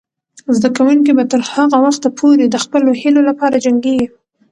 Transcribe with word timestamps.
زده 0.55 0.69
کوونکې 0.77 1.11
به 1.17 1.23
تر 1.31 1.41
هغه 1.53 1.77
وخته 1.85 2.09
پورې 2.19 2.45
د 2.49 2.55
خپلو 2.63 2.89
هیلو 3.01 3.21
لپاره 3.29 3.61
جنګیږي. 3.65 4.07